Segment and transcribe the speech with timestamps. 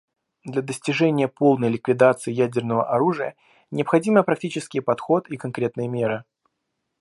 [0.43, 3.35] Для достижения полной ликвидации ядерного оружия
[3.69, 6.23] необходимы практический подход и конкретные меры.